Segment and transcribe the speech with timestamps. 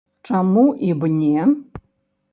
[0.29, 1.43] Чаму і б не?